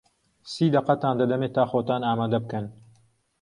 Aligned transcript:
سی 0.51 0.65
دەقەتان 0.75 1.15
دەدەمێ 1.21 1.49
تا 1.55 1.63
خۆتان 1.71 2.01
ئامادە 2.07 2.39
بکەن. 2.43 2.65